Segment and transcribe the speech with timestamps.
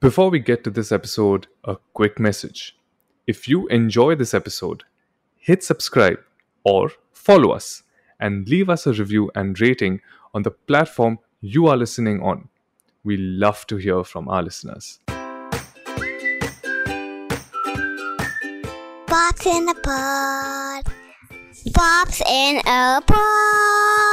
[0.00, 2.74] Before we get to this episode, a quick message.
[3.26, 4.84] If you enjoy this episode,
[5.36, 6.20] hit subscribe
[6.64, 7.82] or follow us
[8.18, 10.00] and leave us a review and rating
[10.32, 12.48] on the platform you are listening on.
[13.04, 15.00] We love to hear from our listeners.
[19.06, 20.86] Pops in a pod.
[21.74, 24.09] Pops in a pod.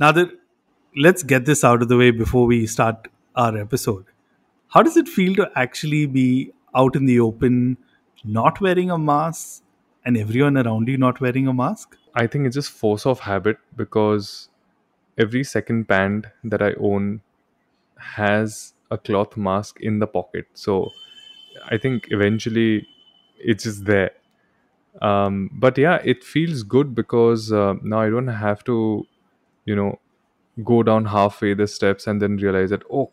[0.00, 0.30] Now that
[0.96, 4.06] let's get this out of the way before we start our episode.
[4.68, 7.76] How does it feel to actually be out in the open,
[8.24, 9.62] not wearing a mask,
[10.06, 11.96] and everyone around you not wearing a mask?
[12.14, 14.48] I think it's just force of habit because
[15.18, 17.20] every second band that I own
[17.98, 20.46] has a cloth mask in the pocket.
[20.54, 20.90] So
[21.68, 22.88] I think eventually
[23.38, 24.12] it's just there.
[25.02, 29.06] Um, but yeah, it feels good because uh, now I don't have to,
[29.64, 29.98] you know,
[30.64, 33.10] go down halfway the steps and then realize that, oh,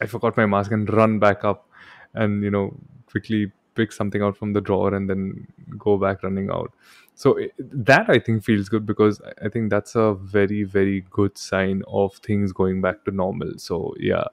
[0.00, 1.68] I forgot my mask and run back up
[2.14, 2.76] and, you know,
[3.06, 5.46] quickly pick something out from the drawer and then
[5.78, 6.72] go back running out.
[7.16, 11.38] So i- that i think feels good because i think that's a very very good
[11.38, 13.52] sign of things going back to normal.
[13.58, 14.24] So yeah.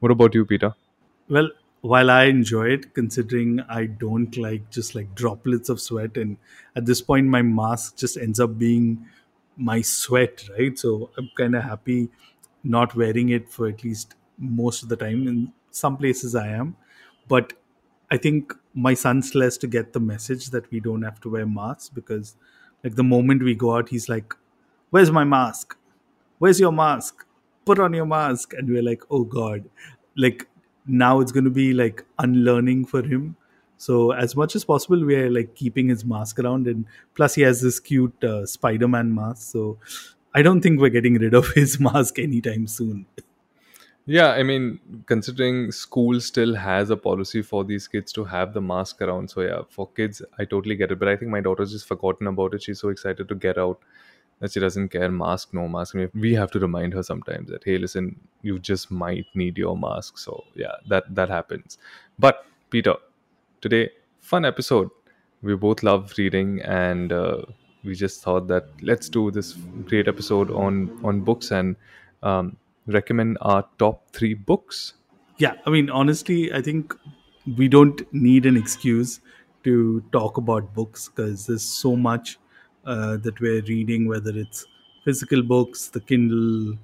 [0.00, 0.74] What about you peter?
[1.28, 1.50] Well,
[1.80, 6.36] while I enjoy it, considering I don't like just like droplets of sweat, and
[6.76, 9.06] at this point, my mask just ends up being
[9.56, 10.78] my sweat, right?
[10.78, 12.08] So I'm kind of happy
[12.64, 15.26] not wearing it for at least most of the time.
[15.28, 16.76] In some places, I am,
[17.28, 17.52] but
[18.10, 21.30] I think my son still has to get the message that we don't have to
[21.30, 22.36] wear masks because,
[22.84, 24.34] like, the moment we go out, he's like,
[24.90, 25.76] "Where's my mask?
[26.38, 27.26] Where's your mask?
[27.64, 29.64] Put on your mask." And we're like, "Oh God!"
[30.16, 30.48] Like
[30.86, 33.36] now it's going to be like unlearning for him.
[33.82, 36.84] So as much as possible, we are like keeping his mask around, and
[37.16, 39.50] plus he has this cute uh, Spider-Man mask.
[39.50, 39.78] So
[40.34, 43.06] I don't think we're getting rid of his mask anytime soon.
[44.12, 44.64] yeah i mean
[45.10, 49.30] considering school still has a policy for these kids to have the mask around.
[49.34, 50.98] So yeah for kids i totally get it.
[51.02, 52.62] But i think my daughter's just forgotten about it.
[52.68, 53.78] She's so excited to get out
[54.40, 55.10] that she doesn't care.
[55.20, 55.94] Mask no mask.
[56.26, 58.10] We have to remind her sometimes that hey listen
[58.42, 60.18] you just might need your mask.
[60.26, 61.78] So yeah that that happens.
[62.26, 62.44] But
[62.76, 62.96] peter
[63.62, 63.88] today
[64.20, 64.90] fun episode
[65.40, 67.42] we both love reading and uh,
[67.84, 69.52] we just thought that let's do this
[69.86, 71.76] great episode on on books and
[72.22, 72.56] um,
[72.86, 74.94] recommend our top three books
[75.38, 76.94] Yeah, I mean, honestly, I think
[77.56, 79.20] we don't need an excuse
[79.64, 82.38] to talk about books because there's so much
[82.84, 84.64] uh, that we're reading, whether it's
[85.04, 86.78] physical books, the Kindle,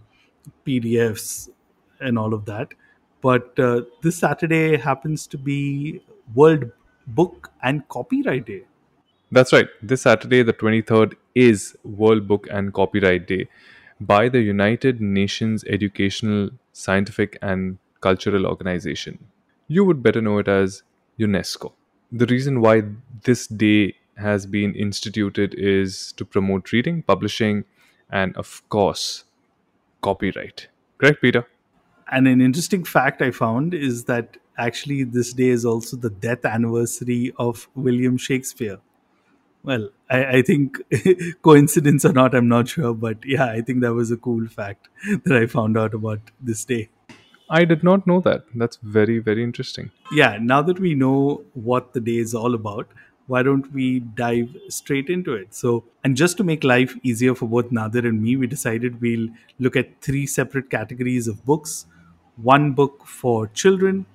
[0.67, 1.50] PDFs,
[2.00, 2.72] and all of that.
[3.21, 6.00] But uh, this Saturday happens to be
[6.34, 6.71] World
[7.06, 8.65] Book and Copyright Day.
[9.31, 9.69] That's right.
[9.83, 13.49] This Saturday, the 23rd, is World Book and Copyright Day
[14.00, 19.19] by the United Nations Educational, Scientific, and Cultural Organization.
[19.67, 20.83] You would better know it as
[21.19, 21.72] UNESCO.
[22.11, 22.84] The reason why
[23.25, 27.65] this day has been instituted is to promote reading, publishing,
[28.11, 29.25] and of course,
[30.00, 30.69] copyright.
[30.97, 31.47] Correct, Peter?
[32.11, 36.44] And an interesting fact I found is that actually this day is also the death
[36.44, 38.78] anniversary of William Shakespeare.
[39.62, 40.78] Well, I, I think
[41.42, 44.88] coincidence or not, I'm not sure, but yeah, I think that was a cool fact
[45.24, 46.88] that I found out about this day.
[47.50, 48.44] I did not know that.
[48.54, 49.91] That's very, very interesting.
[50.12, 52.88] Yeah, now that we know what the day is all about,
[53.26, 55.54] why don't we dive straight into it?
[55.54, 59.28] So, and just to make life easier for both Nadir and me, we decided we'll
[59.58, 61.86] look at three separate categories of books
[62.42, 64.06] one book for children,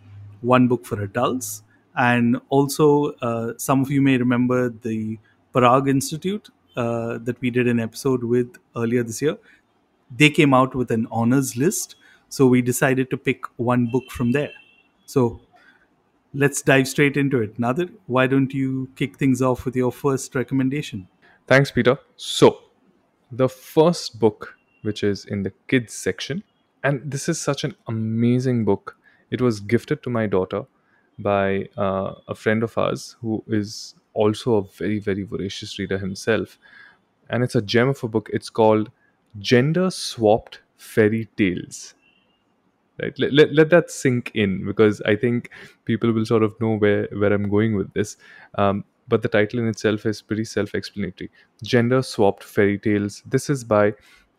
[0.43, 1.63] one book for adults,
[1.95, 5.17] and also uh, some of you may remember the
[5.53, 9.37] Parag Institute uh, that we did an episode with earlier this year.
[10.15, 11.95] They came out with an honors list,
[12.29, 14.51] so we decided to pick one book from there.
[15.05, 15.41] So
[16.33, 17.57] let's dive straight into it.
[17.59, 21.07] Nadir, why don't you kick things off with your first recommendation?
[21.47, 21.99] Thanks, Peter.
[22.15, 22.59] So,
[23.31, 26.43] the first book, which is in the kids section,
[26.84, 28.97] and this is such an amazing book.
[29.34, 30.66] It was gifted to my daughter
[31.20, 36.59] by uh, a friend of ours who is also a very, very voracious reader himself.
[37.30, 38.30] And it's a gem of a book.
[38.34, 38.91] It's called
[39.40, 41.96] Gender Swapped Fairy Tales.
[43.02, 43.18] Right?
[43.18, 45.50] Let, let, let that sink in because i think
[45.85, 48.18] people will sort of know where where i'm going with this.
[48.56, 51.30] Um, but the title in itself is pretty self-explanatory.
[51.64, 53.24] Gender swapped fairy tales.
[53.26, 53.94] This is by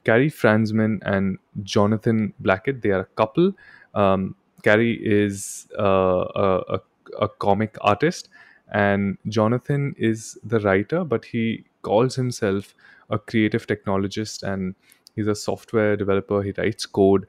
[0.05, 2.81] karrie fransman and jonathan plackett.
[2.81, 3.53] They are a couple.
[3.95, 6.81] Um, karrie is uh, a, a,
[7.27, 8.29] a comic artist
[8.73, 12.75] and jonathan is the writer but he calls himself
[13.11, 14.75] a creative technologist and
[15.15, 16.43] he's a software developer.
[16.43, 17.27] He writes code.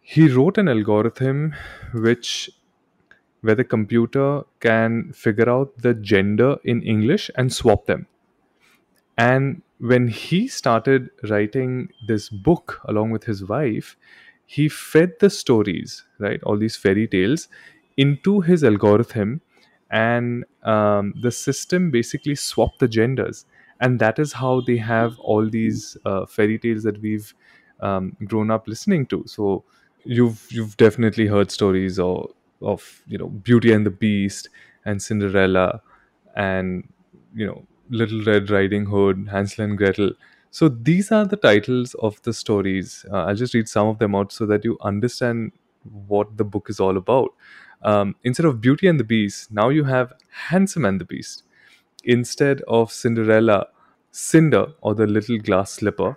[0.00, 1.54] He wrote an algorithm
[1.94, 2.50] which
[3.40, 8.06] where the computer can figure out the gender in English and swap them.
[9.18, 13.96] And when he started writing this book along with his wife,
[14.46, 17.48] he fed the stories, right, all these fairy tales,
[17.96, 19.40] into his algorithm,
[19.90, 23.46] and um, the system basically swapped the genders.
[23.80, 27.34] And that is how they have all these uh, fairy tales that we've
[27.80, 29.24] um, grown up listening to.
[29.26, 29.64] So
[30.04, 32.30] you've you've definitely heard stories or
[32.62, 34.48] of you know Beauty and the Beast
[34.84, 35.80] and Cinderella
[36.36, 36.88] and
[37.34, 40.12] you know Little Red Riding Hood, Hansel and Gretel.
[40.54, 43.04] So these are the titles of the stories.
[43.10, 45.50] Uh, I'll just read some of them out so that you understand
[46.06, 47.34] what the book is all about.
[47.82, 50.12] Um, instead of Beauty and the Beast, now you have
[50.50, 51.42] Handsome and the Beast.
[52.04, 53.66] Instead of Cinderella,
[54.12, 56.16] Cinder or the little glass slipper.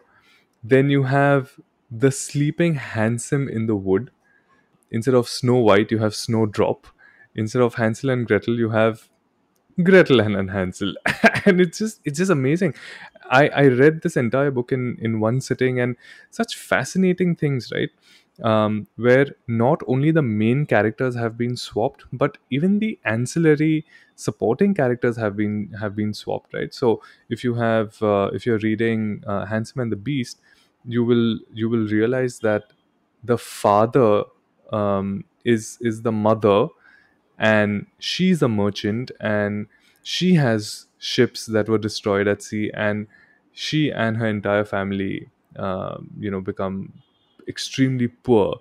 [0.63, 1.59] Then you have
[1.89, 4.11] the sleeping handsome in the wood.
[4.91, 6.85] Instead of Snow White, you have Snowdrop.
[7.33, 9.09] Instead of Hansel and Gretel, you have
[9.83, 10.95] Gretel and, Hansel,
[11.45, 12.73] and it's just it's just amazing.
[13.29, 15.95] I I read this entire book in in one sitting, and
[16.31, 17.89] such fascinating things, right?
[18.43, 23.83] Um, where not only the main characters have been swapped, but even the ancillary
[24.15, 26.73] supporting characters have been have been swapped, right?
[26.73, 30.39] So if you have uh, if you're reading uh, Handsome and the Beast,
[30.85, 32.73] you will you will realize that
[33.23, 34.23] the father
[34.71, 36.67] um, is is the mother
[37.37, 39.67] and she's a merchant and
[40.13, 43.07] she has ships that were destroyed at sea and
[43.51, 46.93] she and her entire family um, you know become
[47.47, 48.59] extremely poor.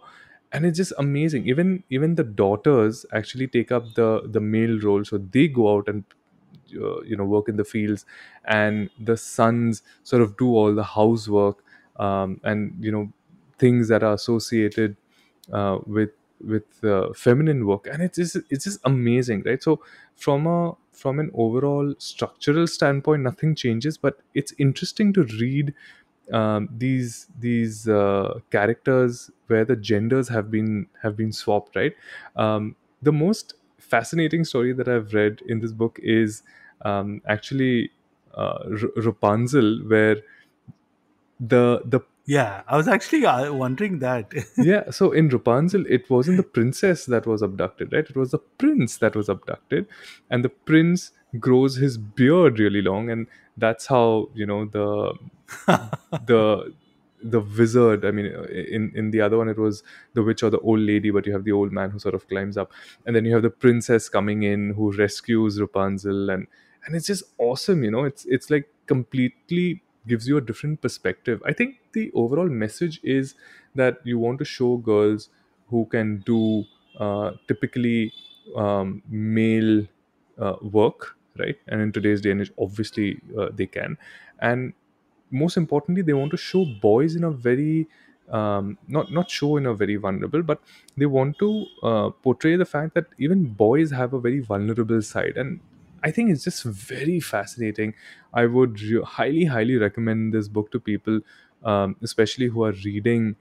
[0.53, 1.47] And it's just amazing.
[1.49, 5.05] Even even the daughters actually take up the the male role.
[5.05, 6.05] So they go out and
[6.81, 8.05] uh, you know work in the fields
[8.45, 11.63] and the sons sort of do all the housework
[11.97, 13.13] um, and you know
[13.59, 14.97] things that are associated
[15.53, 16.11] uh, with
[16.45, 18.19] with uh, feminine work and it's
[18.51, 19.63] it's just amazing right?
[19.63, 19.81] So
[20.15, 25.75] from a from an overall structural standpoint nothing changes but it's interesting to read
[26.33, 31.95] um, these these uh, characters where the genders have been have been swapped right?
[32.37, 36.43] Um, the most fascinating story that i've read in this book is
[36.85, 37.91] um, actually
[38.35, 40.17] uh, R- rapunzel where
[41.41, 44.33] the the Yeah, I was actually uh, wondering that.
[44.59, 48.09] yeah so in rapunzel it wasn't the princess that was abducted right?
[48.09, 49.87] It was the prince that was abducted
[50.31, 53.27] and the prince grows his beard really long and
[53.57, 55.15] that's how you know the
[56.27, 56.75] the
[57.23, 59.83] the wizard i mean in in the other one it was
[60.15, 62.29] the witch or the old lady but you have the old man who sort of
[62.29, 62.71] climbs up
[63.05, 66.47] and then you have the princess coming in who rescues rapunzel and
[66.87, 68.05] and it's just awesome you know?
[68.05, 71.43] It's it's like completely gives you a different perspective.
[71.45, 73.35] I think the overall message is
[73.75, 75.29] that you want to show girls
[75.69, 76.65] who can do
[76.99, 78.13] uh, typically
[78.57, 79.87] um, male
[80.39, 81.57] uh, work right?
[81.69, 83.99] And in today's day and age obviously uh, they can.
[84.39, 84.73] And
[85.31, 87.89] most importantly they want to show boys in a very
[88.31, 90.61] um, not not show in a very vulnerable but
[90.97, 95.37] they want to uh, portray the fact that even boys have a very vulnerable side.
[95.37, 95.61] And
[96.03, 97.95] i think it's just very fascinating.
[98.33, 101.21] I would re- highly highly recommend this book to people
[101.65, 103.37] um, especially who are reading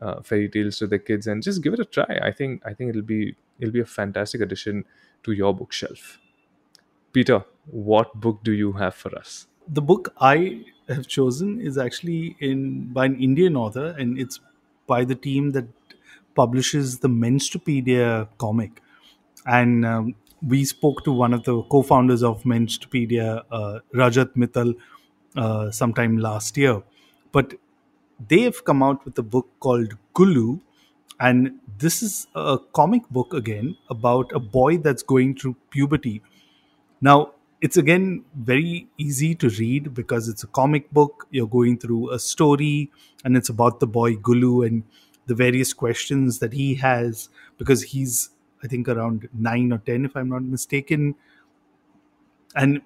[0.00, 2.72] uh, fairy tales to their kids and just give it a try i think i
[2.72, 4.84] think it'll be it'll be a fantastic addition
[5.24, 6.18] to your bookshelf
[7.12, 12.36] peter what book do you have for us the book I have chosen is actually
[12.40, 14.40] in by an Indian author, and it's
[14.86, 15.66] by the team that
[16.34, 18.80] publishes the Menstrupedia comic.
[19.46, 20.14] And um,
[20.46, 24.74] we spoke to one of the co-founders of Menstrupedia, uh, Rajat Mittal,
[25.36, 26.82] uh, sometime last year.
[27.32, 27.54] But
[28.28, 30.60] they've come out with a book called Gulu,
[31.20, 36.22] and this is a comic book again about a boy that's going through puberty.
[37.00, 41.26] Now, it's again very easy to read because it's a comic book.
[41.30, 42.90] You're going through a story,
[43.24, 44.84] and it's about the boy Gulu and
[45.26, 48.30] the various questions that he has because he's,
[48.62, 51.16] I think, around nine or 10, if I'm not mistaken.
[52.54, 52.80] And,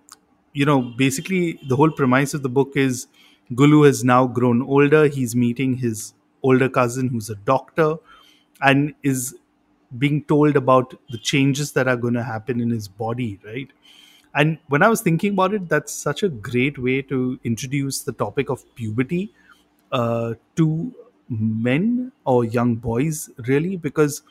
[0.53, 3.07] you know, basically, the whole premise of the book is
[3.55, 5.07] Gulu has now grown older.
[5.09, 7.97] He's meeting his older cousin, who's a doctor,
[8.61, 9.35] and is
[9.99, 13.69] being told about the changes that are going to happen in his body, right?
[14.35, 18.13] And when I was thinking about it, that's such a great way to introduce the
[18.13, 19.33] topic of puberty
[19.91, 20.93] uh, to
[21.29, 23.77] men or young boys, really.
[23.77, 24.23] Because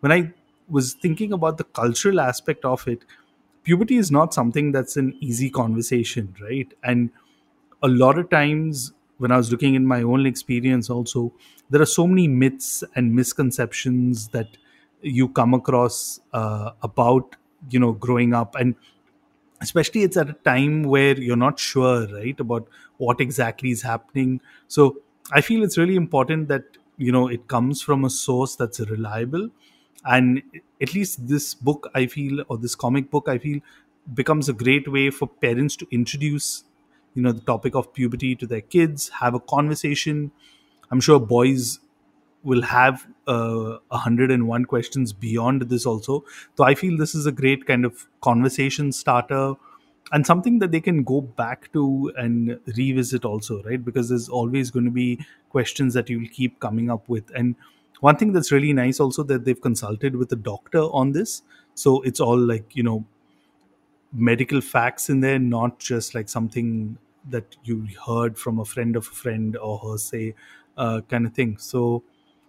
[0.00, 0.32] when I
[0.68, 3.04] was thinking about the cultural aspect of it,
[3.64, 6.72] puberty is not something that's an easy conversation, right?
[6.84, 7.10] And
[7.82, 11.32] a lot of times when I was looking in my own experience, also,
[11.70, 14.56] there are so many myths and misconceptions that
[15.02, 17.36] you come across uh, about,
[17.70, 18.54] you know, growing up.
[18.54, 18.74] And
[19.60, 22.68] especially it's at a time where you're not sure, right, about
[22.98, 24.40] what exactly is happening.
[24.68, 24.98] So
[25.32, 26.64] I feel it's really important that,
[26.96, 29.50] you know, it comes from a source that's reliable.
[30.04, 30.42] And
[30.80, 33.60] at least this book, I feel, or this comic book, I feel,
[34.14, 36.64] becomes a great way for parents to introduce
[37.18, 40.30] you know the topic of puberty to their kids have a conversation.
[40.92, 41.80] I'm sure boys
[42.44, 46.24] will have uh, 101 questions beyond this also.
[46.56, 49.54] So i feel this is a great kind of conversation starter
[50.12, 53.84] and something that they can go back to and revisit also right?
[53.84, 57.34] Because there's always going to be questions that you'll keep coming up with.
[57.34, 57.56] And
[58.00, 61.42] one thing that's really nice also that they've consulted with a doctor on this.
[61.74, 63.04] So it's all like you know
[64.12, 66.98] medical facts in there, not just like something
[67.28, 70.34] that you heard from a friend of a friend or her say
[70.76, 71.58] uh, kind of thing.
[71.58, 72.02] So,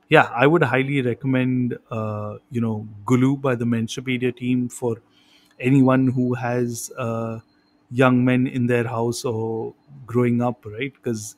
[0.10, 4.98] yeah, I would highly recommend, uh, you know, Gulu by the Menstrupedia team for
[5.60, 7.40] anyone who has uh,
[7.92, 9.74] young men in their house or
[10.06, 10.94] growing up, right?
[10.94, 11.36] Because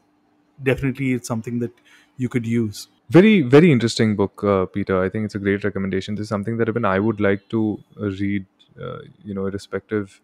[0.63, 1.71] definitely it's something that
[2.17, 2.87] you could use.
[3.09, 5.03] Very, very interesting book, uh, Peter.
[5.03, 6.15] I think it's a great recommendation.
[6.15, 8.45] This is something that even I would like to read
[8.79, 10.21] uh, you know irrespective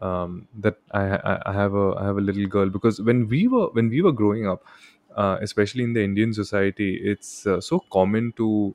[0.00, 3.68] um, that I, I, have a I have a little girl because when we were
[3.70, 4.64] when we were growing up,
[5.16, 8.74] uh, especially in the Indian society, it's uh, so common to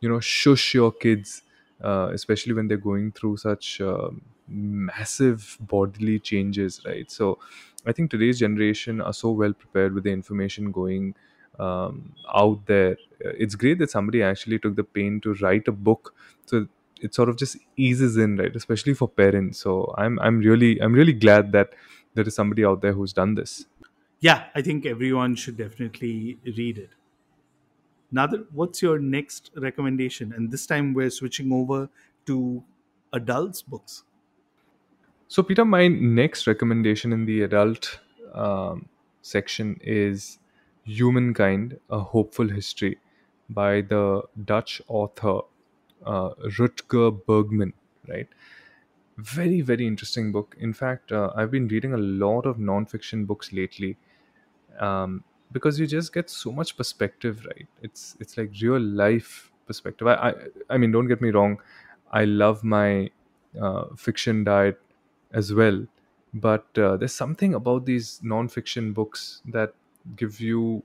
[0.00, 1.42] you know shush your kids,
[1.82, 7.10] uh, especially when they're going through such um massive bodily changes, right?
[7.10, 7.38] So
[7.86, 11.14] I think today's generation are so well prepared with the information going
[11.58, 12.96] um, out there.
[13.20, 16.14] It's great that somebody actually took the pain to write a book
[16.46, 16.66] so
[17.00, 20.92] it sort of just eases in right especially for parents so i'm i'm really i'm
[20.92, 21.70] really glad that
[22.14, 23.66] there is somebody out there who's done this
[24.20, 26.92] Yeah, I think everyone should definitely read it.
[28.18, 30.32] Nadir, what's your next recommendation?
[30.32, 31.80] And this time we're switching over
[32.30, 32.62] to
[33.12, 34.02] adults' books.
[35.28, 38.00] so peter my next recommendation in the adult
[38.34, 38.88] um,
[39.22, 40.38] section is
[40.84, 42.98] humankind a hopeful history
[43.48, 45.36] by the dutch author
[46.04, 47.72] uh, rutger bregman
[48.08, 48.28] right?
[49.18, 50.56] Very very interesting book.
[50.58, 53.96] In fact uh, i've been reading a lot of non-fiction books lately
[54.80, 57.66] um, because you just get so much perspective right?
[57.82, 60.06] It's it's like real life perspective.
[60.06, 60.34] I i,
[60.70, 61.58] I mean don't get me wrong
[62.12, 63.10] i love my
[63.60, 64.80] uh, fiction diet
[65.32, 65.86] as well
[66.34, 69.74] but uh, there's something about these non-fiction books that
[70.16, 70.82] give you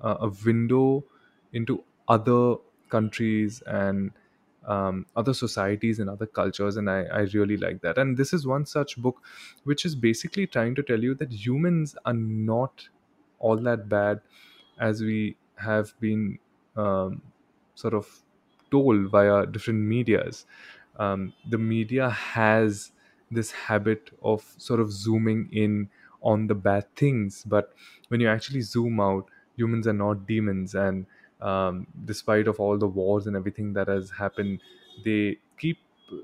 [0.00, 1.04] uh, a window
[1.52, 2.56] into other
[2.88, 4.12] countries and
[4.66, 7.98] um, other societies and other cultures and I, I really like that.
[7.98, 9.22] And this is one such book
[9.64, 12.88] which is basically trying to tell you that humans are not
[13.38, 14.20] all that bad
[14.78, 16.38] as we have been
[16.76, 17.22] um,
[17.74, 18.22] sort of
[18.70, 20.46] told via different medias.
[20.96, 22.92] Um, the media has
[23.30, 25.90] this habit of sort of zooming in
[26.22, 27.74] on the bad things but
[28.08, 31.06] when you actually zoom out humans are not demons and
[31.40, 34.60] um, despite of all the wars and everything that has happened
[35.04, 35.78] they keep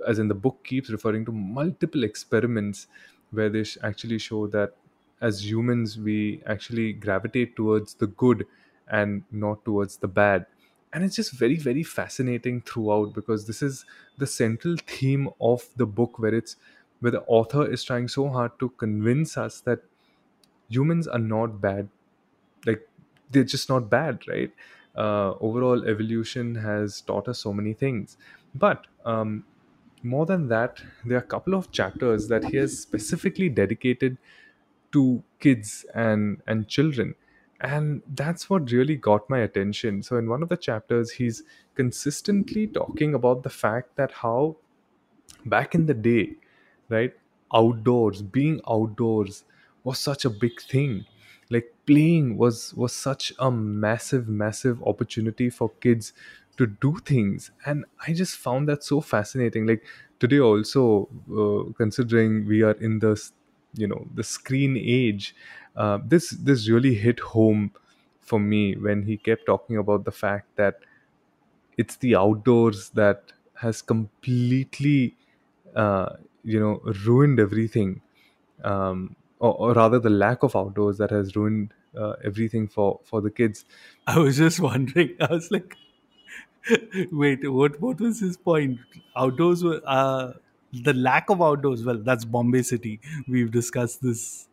[0.06, 2.86] as in the book keeps referring to multiple experiments
[3.30, 4.76] where they sh- actually show that
[5.20, 8.46] as humans we actually gravitate towards the good
[8.88, 10.46] and not towards the bad.
[10.92, 13.84] And it's just very very fascinating throughout because this is
[14.18, 16.56] the central theme of the book where it's
[17.00, 19.82] where the author is trying so hard to convince us that
[20.68, 21.88] humans are not bad.
[22.66, 22.88] Like
[23.30, 24.52] they're just not bad right
[24.96, 28.16] uh, overall evolution has taught us so many things.
[28.54, 29.44] But um,
[30.02, 34.18] more than that there are a couple of chapters that he has specifically dedicated
[34.92, 37.14] to kids and and children.
[37.60, 40.02] And that's what really got my attention.
[40.02, 41.42] So in one of the chapters he's
[41.74, 44.56] consistently talking about the fact that how
[45.46, 46.36] back in the day
[46.88, 47.14] right
[47.54, 49.44] outdoors being outdoors
[49.84, 51.04] was such a big thing
[51.86, 56.12] playing was was such a massive massive opportunity for kids
[56.56, 57.50] to do things.
[57.66, 59.66] And i just found that so fascinating.
[59.66, 59.84] Like
[60.20, 61.08] today also
[61.40, 63.20] uh, considering we are in the
[63.74, 65.34] you know the screen age
[65.76, 67.72] uh, this this really hit home
[68.20, 70.80] for me when he kept talking about the fact that
[71.76, 75.16] it's the outdoors that has completely
[75.74, 78.00] uh, you know ruined everything.
[78.64, 83.20] Um, or, or rather the lack of outdoors that has ruined uh, everything for for
[83.20, 83.64] the kids
[84.06, 85.16] I was just wondering.
[85.20, 85.76] I was like,
[87.10, 87.80] wait, what?
[87.80, 88.78] What was his point?
[89.16, 90.32] Outdoors were uh,
[90.72, 91.84] the lack of outdoors.
[91.84, 93.00] Well, that's Bombay City.
[93.28, 94.48] We've discussed this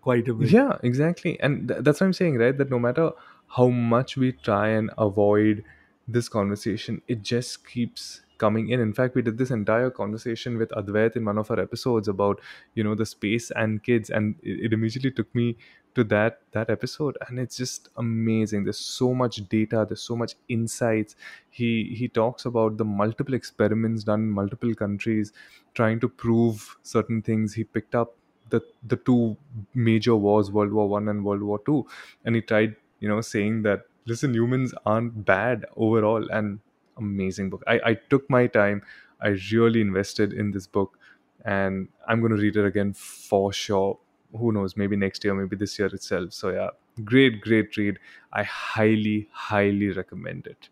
[0.00, 0.50] quite a bit.
[0.50, 1.38] Yeah, exactly.
[1.40, 2.56] And th- that's what I'm saying, right?
[2.56, 3.10] That no matter
[3.48, 5.64] how much we try and avoid
[6.06, 8.80] this conversation, it just keeps coming in.
[8.80, 12.40] In fact, we did this entire conversation with Advait in one of our episodes about,
[12.74, 15.56] you know, the space and kids, and it, it immediately took me
[15.94, 18.64] to that that episode and it's just amazing.
[18.64, 21.16] There's so much data there's so much insights.
[21.50, 25.32] He he talks about the multiple experiments done in multiple countries
[25.74, 27.54] trying to prove certain things.
[27.54, 28.16] He picked up
[28.50, 29.36] the the two
[29.74, 31.86] major wars world war one and world war two
[32.24, 36.58] and he tried you know saying that listen humans aren't bad overall and
[36.98, 37.62] amazing book.
[37.66, 38.82] I i took my time.
[39.20, 40.98] I really invested in this book
[41.44, 43.98] and i'm going to read it again for sure.
[44.36, 44.76] Who knows?
[44.76, 46.32] Maybe next year maybe this year itself.
[46.32, 46.70] So yeah.
[47.04, 47.98] Great great read.
[48.32, 50.68] I highly highly recommend it.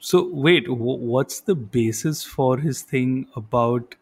[0.00, 3.94] So wait, w- what's the basis for his thing about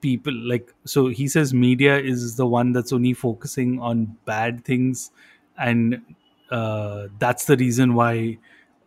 [0.00, 0.32] people?
[0.34, 5.10] Like, so he says media is the one that's only focusing on bad things,
[5.58, 6.02] and
[6.50, 8.38] uh, that's the reason why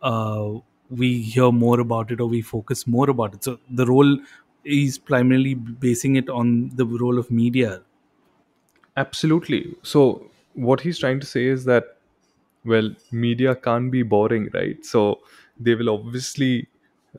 [0.02, 0.54] uh,
[0.90, 3.44] we hear more about it or we focus more about it.
[3.44, 4.18] So the role
[4.64, 7.82] is primarily basing it on the role of media.
[8.96, 9.74] Absolutely.
[9.82, 11.96] So what he's trying to say is that
[12.64, 14.84] well, media can't be boring, right?
[14.84, 15.20] So
[15.58, 16.68] they will obviously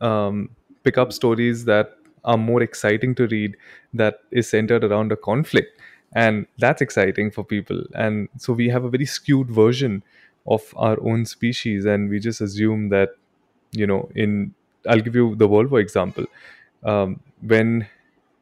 [0.01, 0.49] um,
[0.83, 3.55] pick up stories that are more exciting to read
[3.93, 5.79] that is centered around a conflict
[6.13, 10.03] and that's exciting for people and so we have a very skewed version
[10.47, 13.11] of our own species and we just assume that
[13.71, 14.53] you know in
[14.87, 16.25] i'll give you the world war example.
[16.83, 17.87] Um, when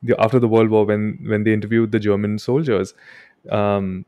[0.03, 2.93] the, after the world war when when they interviewed the german soldiers
[3.49, 4.05] um,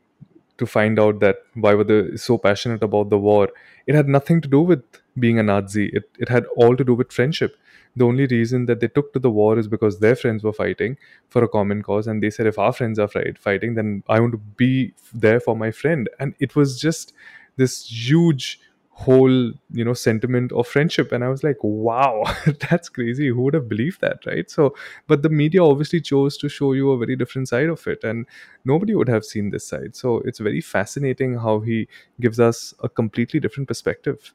[0.58, 3.48] to find out that why were they so passionate about the war
[3.86, 4.82] it had nothing to do with
[5.18, 5.86] being a nazi.
[5.86, 7.56] It, it had all to do with friendship.
[7.96, 10.96] The only reason that they took to the war is because their friends were fighting
[11.28, 14.20] for a common cause and they said if our friends are fight, fighting then i
[14.20, 16.08] want to be there for my friend.
[16.20, 17.12] And it was just
[17.56, 18.60] this huge
[19.04, 21.12] whole you know sentiment of friendship.
[21.12, 22.24] And i was like wow
[22.70, 23.28] that's crazy.
[23.28, 24.50] Who would have believed that right?
[24.50, 24.74] So
[25.06, 28.26] but the media obviously chose to show you a very different side of it and
[28.64, 29.96] nobody would have seen this side.
[29.96, 31.88] So it's very fascinating how he
[32.20, 34.34] gives us a completely different perspective.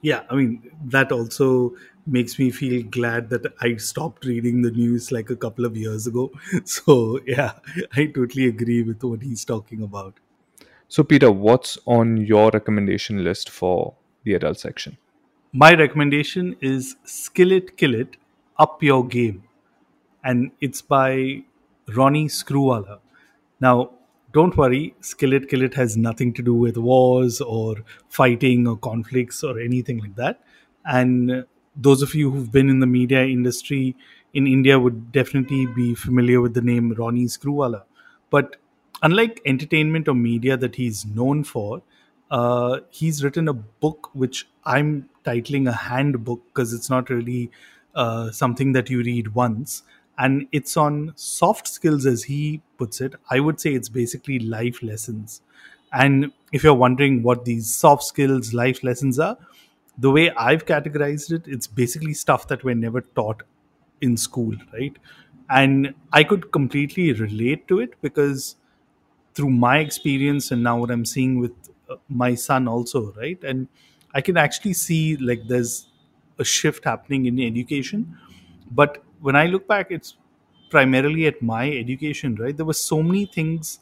[0.00, 1.74] Yeah, I mean, that also
[2.06, 6.06] makes me feel glad that I stopped reading the news like a couple of years
[6.06, 6.30] ago.
[6.64, 7.54] So, yeah,
[7.96, 10.20] I totally agree with what he's talking about.
[10.88, 14.96] So peter what's on your recommendation list for the adult section
[15.52, 18.16] My recommendation is Skill It Kill It
[18.58, 19.42] Up Your Game.
[20.24, 21.42] and it's by
[21.96, 22.98] Ronnie Screwvala.
[23.60, 23.90] Now,
[24.32, 27.76] don't worry, Skill It Kill It has nothing to do with wars or
[28.08, 30.40] fighting or conflicts or anything like that.
[30.84, 31.44] And
[31.76, 33.96] those of you who've been in the media industry
[34.34, 37.82] in India would definitely be familiar with the name Ronnie Screwvala.
[38.30, 38.56] But
[39.02, 41.82] unlike entertainment or media that he's known for,
[42.30, 47.50] uh, he's written a book which I'm titling a handbook because it's not really
[47.94, 49.82] uh, something that you read once.
[50.18, 53.14] And it's on soft skills, as he puts it.
[53.30, 55.42] I would say it's basically life lessons.
[55.92, 59.38] And if you're wondering what these soft skills, life lessons are,
[59.96, 63.42] the way I've categorized it, it's basically stuff that we're never taught
[64.00, 64.96] in school, right?
[65.50, 68.56] And I could completely relate to it because
[69.34, 71.52] through my experience and now what I'm seeing with
[71.90, 73.42] uh, my son also, right?
[73.44, 73.68] And
[74.14, 75.88] I can actually see like there's
[76.38, 78.16] a shift happening in education.
[78.70, 80.14] But when I look back, it's
[80.70, 82.56] primarily at my education, right?
[82.56, 83.80] There were so many things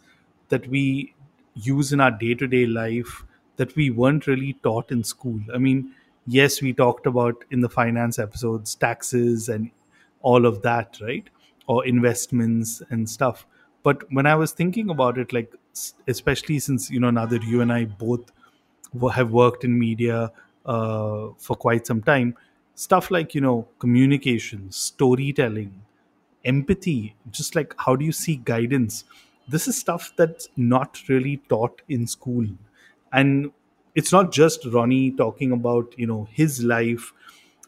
[0.49, 1.15] that we
[1.55, 3.25] use in our day to day life
[3.57, 5.41] that we weren't really taught in school.
[5.55, 5.93] I mean,
[6.27, 9.71] yes, we talked about in the finance episodes taxes and
[10.21, 11.29] all of that, right?
[11.67, 13.47] Or investments and stuff.
[13.87, 15.55] But when I was thinking about it, like,
[16.09, 18.33] especially since, you know, now that you and I both
[19.15, 20.33] have worked in media
[20.65, 22.37] uh, for quite some time,
[22.75, 25.83] stuff like, you know, communication, storytelling,
[26.45, 29.05] empathy just like how do you seek guidance?
[29.49, 32.47] This is stuff that's not really taught in school.
[33.13, 33.51] And
[33.95, 37.13] it's not just ronnie talking about you know his life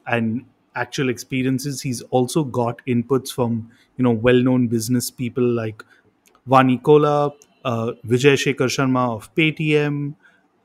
[0.07, 1.83] and actual experiences.
[1.83, 5.85] He's also got inputs from you know well-known business people like
[6.49, 7.33] Vani Kola,
[7.65, 10.15] uh, Vijay Shekhar Sharma of Paytm.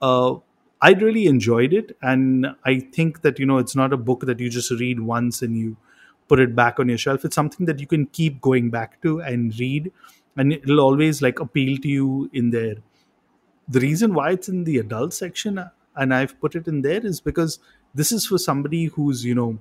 [0.02, 0.36] Uh,
[0.82, 4.40] I really enjoyed it, and I think that you know it's not a book that
[4.40, 5.78] you just read once and you
[6.28, 7.24] put it back on your shelf.
[7.26, 9.92] It's something that you can keep going back to and read,
[10.38, 12.76] and it'll always like appeal to you in there.
[13.68, 17.06] The reason why it's in the adult section uh, and I've put it in there
[17.06, 17.60] is because
[17.94, 19.60] this is for somebody who's you know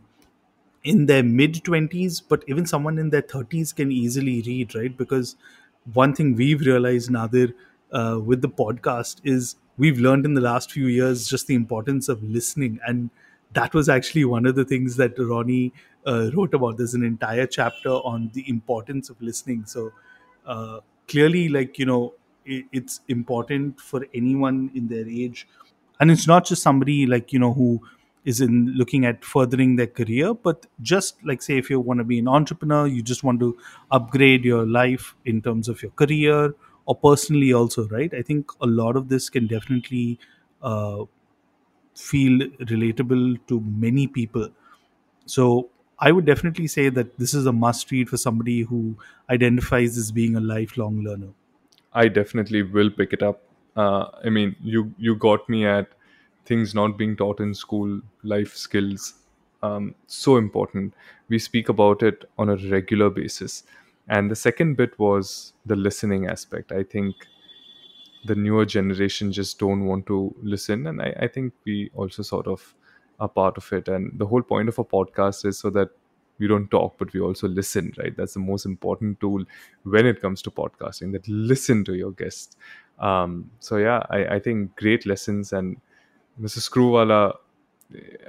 [0.85, 5.37] in their mid 20s but even someone in their 30s can easily read right because
[5.95, 7.49] one thing we've realized nadir
[7.93, 12.09] uh, with the podcast is we've learned in the last few years just the importance
[12.09, 12.79] of listening.
[12.87, 13.11] And
[13.53, 15.73] that was actually one of the things that ronnie
[16.07, 16.77] uh, wrote about.
[16.77, 19.65] There's an entire chapter on the importance of listening.
[19.67, 19.93] So
[20.47, 22.15] uh, clearly like you know
[22.45, 25.47] it, it's important for anyone in their age.
[26.01, 27.81] And it's not just somebody like you know who
[28.25, 32.05] is in looking at furthering their career but just like say if you want to
[32.05, 33.57] be an entrepreneur you just want to
[33.91, 36.55] upgrade your life in terms of your career
[36.87, 38.13] or personally also right?
[38.15, 40.19] I think a lot of this can definitely
[40.63, 41.05] uh,
[41.95, 44.49] feel relatable to many people.
[45.27, 45.69] So
[46.05, 48.79] i would definitely say that this is a must read for somebody who
[49.31, 51.29] identifies as being a lifelong learner.
[51.93, 53.43] I definitely will pick it up.
[53.77, 55.93] Uh, I mean, you you got me at
[56.45, 59.15] things not being taught in school, life skills,
[59.63, 60.95] um, so important.
[61.29, 63.63] We speak about it on a regular basis.
[64.09, 66.73] And the second bit was the listening aspect.
[66.73, 67.15] I think
[68.25, 72.47] the newer generation just don't want to listen, and I, I think we also sort
[72.47, 72.75] of
[73.21, 73.89] are part of it.
[73.89, 75.91] And the whole point of a podcast is so that
[76.39, 79.45] we don't talk but we also listen right that's the most important tool
[79.85, 82.57] when it comes to podcasting that listen to your guests
[82.99, 85.77] um, so yeah I, I think great lessons and
[86.41, 87.37] mr screwvala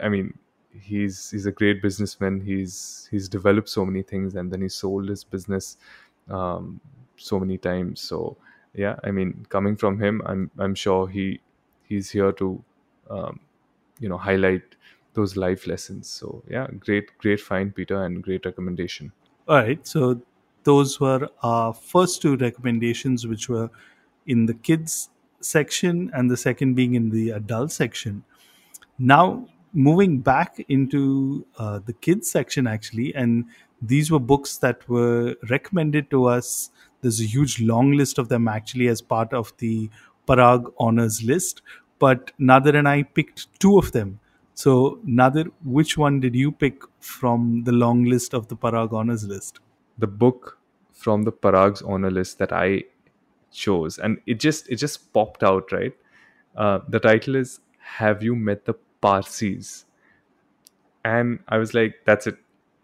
[0.02, 0.34] i mean
[0.80, 2.42] he's he's a great businessman.
[2.42, 5.78] He's he's developed so many things and then he sold his business
[6.30, 6.80] um,
[7.16, 8.02] so many times.
[8.02, 8.38] So
[8.76, 11.40] yeah i mean coming from him i'm i'm sure he
[11.84, 12.64] he's here to
[13.08, 13.40] um,
[14.00, 14.64] you know highlight
[15.14, 16.08] those life lessons.
[16.10, 19.12] So yeah great great find peter and great recommendation.
[19.48, 19.86] All right.
[19.86, 20.22] So
[20.64, 23.70] those were our first two recommendations which were
[24.26, 25.10] in the kids
[25.46, 28.24] section and the second being in the adult section.
[28.98, 33.46] Now moving back into uh, the kids section actually and
[33.82, 36.70] these were books that were recommended to us.
[37.02, 39.90] There's a huge long list of them actually as part of the
[40.28, 41.62] parag honors list
[42.00, 44.20] but nadir and i picked two of them.
[44.56, 49.24] So, Nadir, which one did you pick from the long list of the Parag Honors
[49.28, 49.60] list?
[49.98, 50.58] the book
[50.92, 52.84] from the parag's honor list that i
[53.54, 55.94] chose and it just it just popped out right?
[56.56, 59.86] Uh, the title is have you met the parsis?
[61.06, 62.38] And i was like that's it.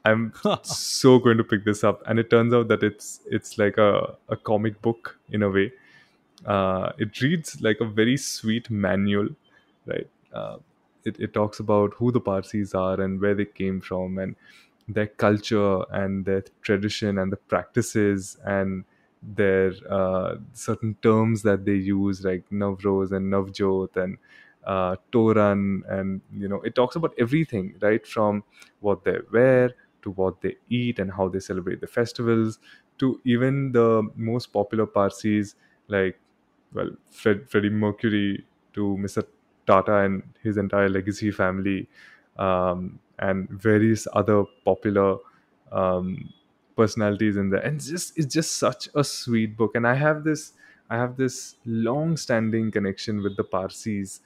[0.05, 2.01] I'm so going to pick this up.
[2.07, 5.71] And it turns out that it's it's like a, a comic book in a way.
[6.45, 9.29] Uh, it reads like a very sweet manual
[9.87, 10.09] right?
[10.33, 10.57] Uh,
[11.05, 14.35] it, it talks about who the parsis are and where they came from and
[14.87, 18.85] their culture and their tradition and the practices and
[19.21, 24.17] their uh, certain terms that they use like navroz and navjot and
[24.65, 28.05] uh, toran and you know it talks about everything right?
[28.05, 28.43] From
[28.79, 29.71] what they wear
[30.03, 32.59] to what they eat and how they celebrate the festivals
[32.99, 35.55] to even the most popular parsis
[35.87, 36.19] like
[36.73, 39.25] well Fred, freddie mercury to mr
[39.67, 41.87] tata and his entire legacy family
[42.37, 45.17] um, and various other popular
[45.71, 46.31] um,
[46.81, 47.61] personalities in there.
[47.61, 49.75] And it's just it's just such a sweet book.
[49.75, 50.53] And i have this
[50.89, 54.21] i have this long standing connection with the parsis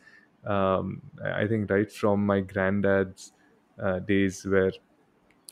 [0.53, 1.01] um,
[1.41, 3.33] i think right from my granddad's
[3.85, 4.71] uh, days where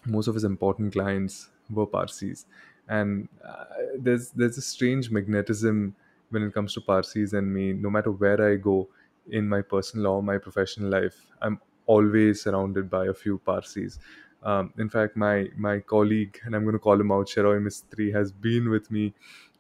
[0.06, 2.46] most of his important clients were parsis
[2.88, 3.66] and uh,
[3.98, 5.96] there's there's a strange magnetism
[6.30, 7.74] when it comes to parsis and me.
[7.74, 8.90] No matter where i go
[9.30, 14.00] in my personal or my professional life i'm always surrounded by a few parsis
[14.44, 18.14] um, in fact my my colleague and i'm going to call him out Sheroy mistri
[18.14, 19.14] has been with me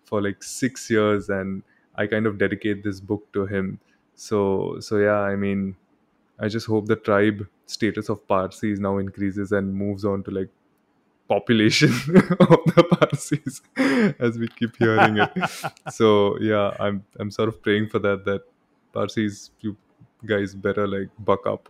[0.03, 1.63] for like six years and
[1.95, 3.79] i kind of dedicate this book to him.
[4.15, 5.75] So so yeah i mean
[6.39, 10.49] i just hope the tribe status of parsis now increases and moves on to like
[11.27, 11.89] population
[12.39, 13.61] of the parsis
[14.19, 15.31] as we keep hearing it.
[15.91, 18.41] So yeah i'm i'm sort of praying for that that
[18.93, 19.77] parsis you
[20.25, 21.69] guys better like buck up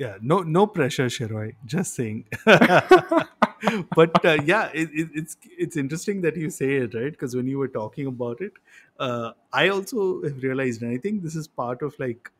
[0.00, 1.56] Yeah, no, no pressure, Sheroy.
[1.66, 2.26] Just saying.
[2.46, 7.12] but uh, yeah, it, it, it's it's interesting that you say it, right?
[7.12, 8.54] Because when you were talking about it,
[8.98, 12.30] uh, I also have realized, and I think this is part of like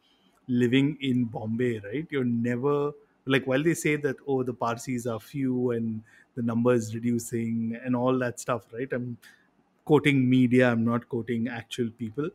[0.48, 2.06] living in Bombay, right?
[2.10, 2.92] You're never
[3.26, 6.02] like while they say that oh the Parsis are few and
[6.36, 8.92] the number is reducing and all that stuff, right?
[8.92, 9.18] I'm
[9.84, 12.30] quoting media, I'm not quoting actual people,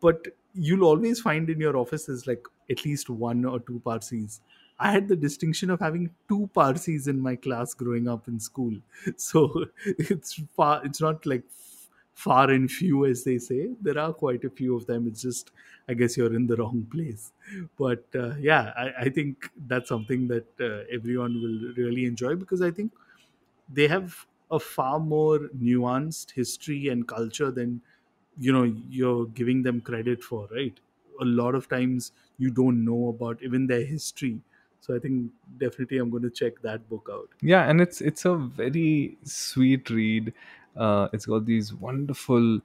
[0.00, 4.40] but you'll always find in your offices like at least one or two Parsis.
[4.78, 8.74] I had the distinction of having two Parsis in my class growing up in school,
[9.16, 10.84] so it's far.
[10.84, 11.44] It's not like
[12.14, 13.70] far and few as they say.
[13.80, 15.06] There are quite a few of them.
[15.06, 15.50] It's just
[15.88, 17.32] I guess you're in the wrong place.
[17.78, 22.60] But uh, yeah, I, I think that's something that uh, everyone will really enjoy because
[22.60, 22.92] I think
[23.72, 27.80] they have a far more nuanced history and culture than
[28.38, 30.78] you know you're giving them credit for right
[31.20, 34.40] a lot of times you don't know about even their history
[34.80, 37.28] so i think definitely i'm going to check that book out.
[37.40, 40.32] Yeah and it's it's a very sweet read.
[40.76, 42.60] Uh, it's got these wonderful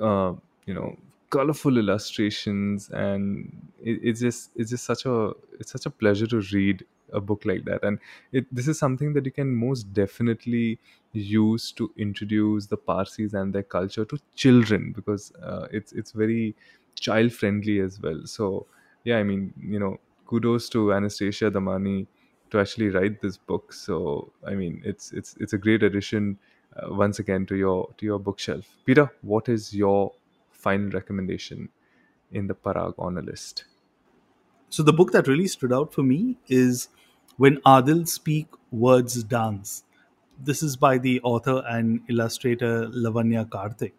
[0.00, 0.32] uh,
[0.66, 0.96] you know
[1.30, 3.50] colorful illustrations and
[3.82, 7.44] it, it's just it's just such a it's such a pleasure to read a book
[7.44, 7.84] like that.
[7.84, 7.98] And
[8.32, 10.78] it this is something that you can most definitely
[11.12, 16.54] use to introduce the parsis and their culture to children because uh, it's it's very
[16.94, 18.22] child friendly as well.
[18.24, 18.66] So
[19.04, 22.06] yeah i mean you know kudos to anastasia damani
[22.50, 23.72] to actually write this book.
[23.72, 26.38] So i mean it's it's it's a great addition
[26.76, 28.64] uh, once again to your to your bookshelf.
[28.84, 30.12] Peter what is your
[30.50, 31.68] final recommendation
[32.32, 32.94] in the parag
[33.26, 33.64] list?
[34.68, 36.88] So the book that really stood out for me is
[37.36, 39.84] when adil speak words dance.
[40.42, 43.92] This is by the author and illustrator lavanya karthik.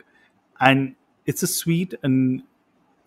[0.60, 2.44] And it's a sweet and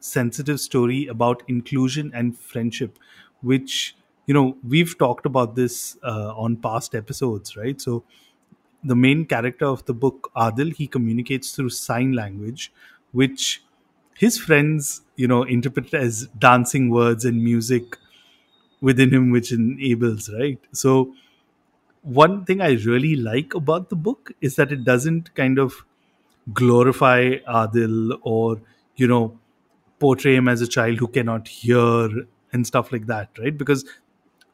[0.01, 2.99] sensitive story about inclusion and friendship
[3.43, 7.81] which you know we've talked about this uh, on past episodes right?
[7.81, 8.05] So
[8.85, 12.73] the main character of the book adil he communicates through sign language
[13.13, 13.63] which
[14.17, 17.97] his friends you know interpret as dancing words and music
[18.81, 20.61] within him which enables right?
[20.73, 21.15] So
[22.03, 25.85] one thing i really like about the book is that it doesn't kind of
[26.55, 28.61] glorify adil or
[28.97, 29.39] you know
[29.99, 32.09] portray him as a child who cannot hear
[32.53, 33.57] and stuff like that, right?
[33.57, 33.85] Because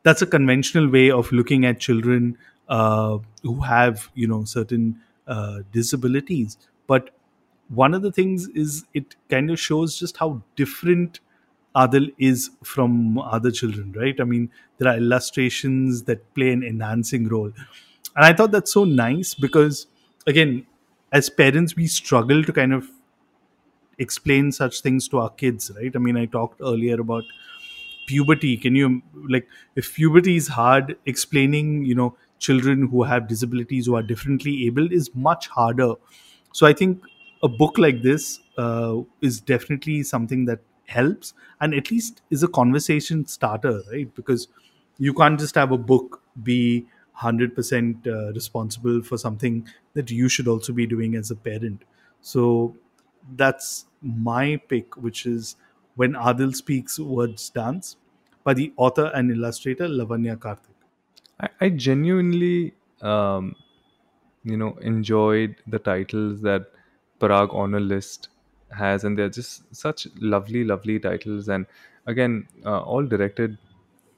[0.03, 2.37] that's a conventional way of looking at children
[2.69, 6.59] uh, who have, you know, certain uh, disabilities.
[6.87, 7.11] But
[7.69, 11.21] one of the things is it kind of shows just how different
[11.75, 14.21] Adil is from other children, right?
[14.21, 17.53] I mean, there are illustrations that play an enhancing role.
[18.15, 19.87] And I thought that's so nice because,
[20.27, 20.67] again,
[21.11, 22.89] as parents, we struggle to kind of
[23.99, 25.93] explain such things to our kids right?
[25.95, 27.25] I mean i talked earlier about
[28.07, 28.57] puberty.
[28.57, 33.95] Can you like if puberty is hard explaining you know children who have disabilities who
[33.97, 35.95] are differently able is much harder.
[36.53, 37.03] So i think
[37.43, 42.49] a book like this uh, is definitely something that helps and at least is a
[42.49, 44.15] conversation starter right?
[44.15, 44.49] Because
[44.99, 50.49] you can't just have a book be 100% uh, responsible for something that you should
[50.49, 51.83] also be doing as a parent.
[52.21, 52.77] So
[53.37, 55.57] that's my pick, which is
[55.97, 57.97] When Adil Speaks Words Dance
[58.43, 60.75] by the author and illustrator Lavanya Karthik.
[61.41, 63.57] I, I genuinely, um,
[64.45, 66.67] you know, enjoyed the titles that
[67.21, 68.29] Parag Honor List
[68.71, 71.67] has, and they're just such lovely, lovely titles, and
[72.07, 73.57] again, uh, all directed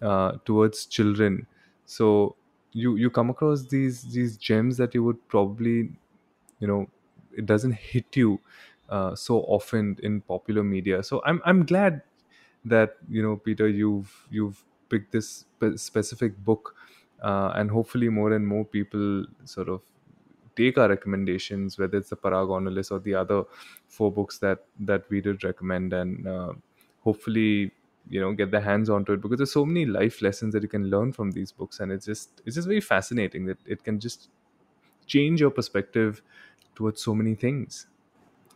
[0.02, 1.46] uh, towards children.
[1.84, 2.36] So
[2.72, 5.90] you you come across these these gems that you would probably,
[6.58, 6.88] you know,
[7.36, 8.40] it doesn't hit you
[8.88, 11.02] uh, so often in popular media.
[11.02, 12.02] So I'm I'm glad
[12.64, 16.74] that you know Peter, you've you've picked this spe- specific book,
[17.22, 19.82] uh, and hopefully more and more people sort of
[20.56, 23.44] take our recommendations, whether it's the Parag Honor List or the other
[23.86, 26.52] four books that that we did recommend, and uh,
[27.00, 27.72] hopefully
[28.08, 30.68] you know get their hands onto it because there's so many life lessons that you
[30.68, 31.80] can learn from these books.
[31.80, 34.28] And it's just it's just very fascinating that it can just
[35.06, 36.22] change your perspective
[36.74, 37.86] towards so many things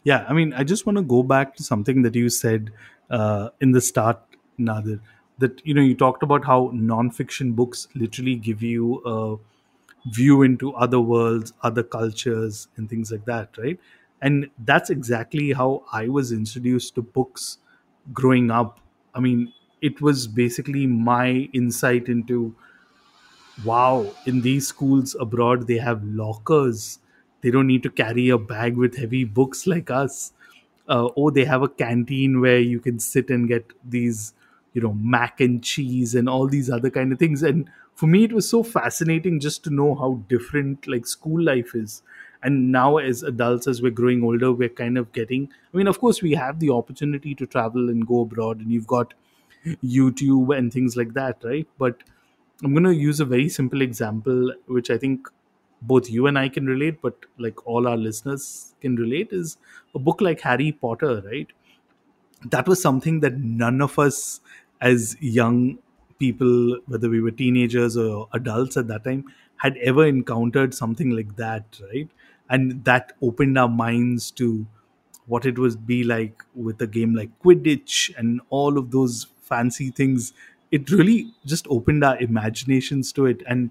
[0.04, 2.72] Yeah, I mean, I just want to go back to something that you said
[3.10, 4.20] uh, in the start,
[4.58, 5.00] Nadir.
[5.38, 9.36] That you know, you talked about how non-fiction books literally give you a
[10.10, 13.78] view into other worlds, other cultures, and things like that, right?
[14.22, 17.58] And that's exactly how I was introduced to books
[18.12, 18.80] growing up.
[19.14, 22.54] I mean, it was basically my insight into
[23.64, 26.98] wow, in these schools abroad, they have lockers.
[27.42, 30.32] They don't need to carry a bag with heavy books like us.
[30.88, 34.34] Uh, or they have a canteen where you can sit and get these,
[34.72, 37.44] you know, mac and cheese and all these other kind of things.
[37.44, 41.74] And for me, it was so fascinating just to know how different like school life
[41.74, 42.02] is.
[42.42, 45.50] And now, as adults, as we're growing older, we're kind of getting.
[45.72, 48.86] I mean, of course, we have the opportunity to travel and go abroad, and you've
[48.86, 49.12] got
[49.84, 51.68] YouTube and things like that, right?
[51.78, 52.02] But
[52.64, 55.28] I'm going to use a very simple example, which I think
[55.82, 59.56] both you and I can relate, but like all our listeners can relate, is
[59.94, 61.48] a book like Harry Potter, right?
[62.46, 64.40] That was something that none of us
[64.80, 65.78] as young
[66.18, 69.24] people, whether we were teenagers or adults at that time,
[69.56, 72.08] had ever encountered something like that, right?
[72.48, 74.66] And that opened our minds to
[75.26, 79.90] what it would be like with a game like Quidditch and all of those fancy
[79.90, 80.32] things.
[80.70, 83.42] It really just opened our imaginations to it.
[83.46, 83.70] And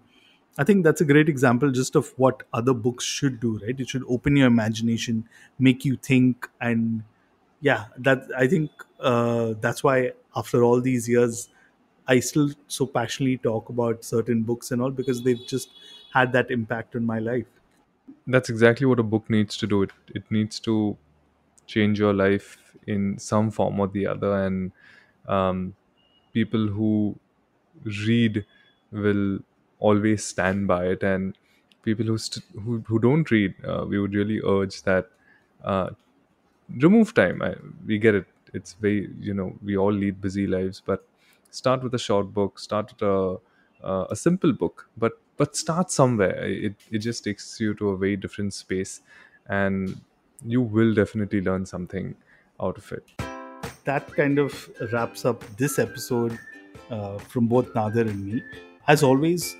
[0.59, 3.79] I think that's a great example just of what other books should do, right?
[3.79, 5.23] It should open your imagination,
[5.57, 7.03] make you think, and
[7.61, 8.69] yeah, that I think
[8.99, 11.47] uh, that's why after all these years,
[12.09, 15.69] I still so passionately talk about certain books and all because they've just
[16.13, 17.47] had that impact on my life.
[18.27, 19.83] That's exactly what a book needs to do.
[19.83, 20.97] It it needs to
[21.67, 24.73] change your life in some form or the other, and
[25.25, 25.75] um,
[26.33, 27.17] people who
[28.07, 28.45] read
[28.91, 29.39] will
[29.79, 31.03] always stand by it.
[31.03, 31.37] And
[31.83, 35.09] people who st- who, who don't read uh, we would really urge that
[35.63, 35.89] uh,
[36.81, 37.41] remove time.
[37.41, 38.25] I, we get it.
[38.53, 41.05] It's very you know we all lead busy lives but
[41.51, 43.37] start with a short book start with a
[43.83, 46.43] uh, a simple book but but start somewhere.
[46.45, 49.01] It, it just takes you to a very different space
[49.47, 50.01] and
[50.45, 52.15] you will definitely learn something
[52.59, 53.03] out of it.
[53.85, 56.37] That kind of wraps up this episode
[56.89, 58.43] uh, from both Nadir and me.
[58.87, 59.55] As always,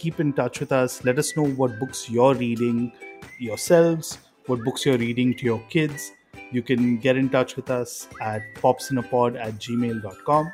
[0.00, 1.04] keep in touch with us.
[1.04, 2.92] Let us know what books you're reading
[3.38, 6.12] yourselves, what books you're reading to your kids.
[6.52, 10.52] You can get in touch with us at popsinapod at gmail.com.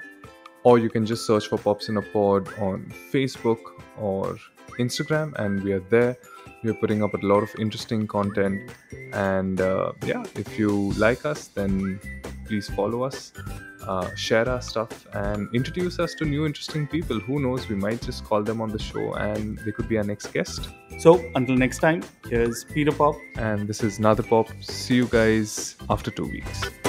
[0.68, 3.60] or you can just search for Pops in a Pod on Facebook
[4.06, 4.36] or
[4.80, 6.16] Instagram, and we are there.
[6.64, 8.72] We're putting up a lot of interesting content,
[9.12, 10.72] and uh, yeah, if you
[11.04, 12.00] like us, then
[12.48, 13.32] please follow us,
[13.86, 17.20] uh, share our stuff, and introduce us to new interesting people.
[17.20, 17.68] Who knows?
[17.68, 20.68] We might just call them on the show, and they could be our next guest.
[20.98, 23.16] So until next time, here's Peter Pop.
[23.36, 24.48] And this is Nader Pop.
[24.62, 26.85] See you guys after two weeks.